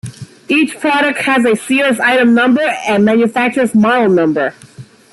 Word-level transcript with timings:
Each 0.49 0.75
product 0.79 1.19
has 1.25 1.45
a 1.45 1.55
Sears 1.55 1.99
item-number 1.99 2.63
and 2.87 3.03
a 3.03 3.05
manufacturer's 3.05 3.75
model-number. 3.75 4.55